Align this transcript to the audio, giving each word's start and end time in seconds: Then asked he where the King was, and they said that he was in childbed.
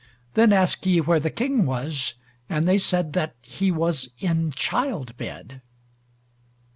Then 0.33 0.51
asked 0.51 0.83
he 0.85 0.99
where 0.99 1.19
the 1.19 1.29
King 1.29 1.63
was, 1.67 2.15
and 2.49 2.67
they 2.67 2.79
said 2.79 3.13
that 3.13 3.35
he 3.43 3.69
was 3.69 4.09
in 4.17 4.49
childbed. 4.49 5.61